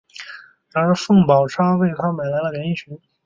[0.73, 2.99] 而凤宝钗则为他买来了连衣裙。